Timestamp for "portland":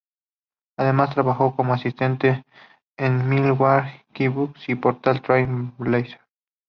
4.73-5.21